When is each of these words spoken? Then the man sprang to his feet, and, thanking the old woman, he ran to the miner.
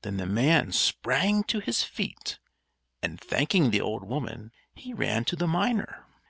Then 0.00 0.16
the 0.16 0.26
man 0.26 0.72
sprang 0.72 1.44
to 1.44 1.60
his 1.60 1.84
feet, 1.84 2.40
and, 3.00 3.20
thanking 3.20 3.70
the 3.70 3.80
old 3.80 4.02
woman, 4.02 4.50
he 4.74 4.92
ran 4.92 5.24
to 5.26 5.36
the 5.36 5.46
miner. 5.46 6.04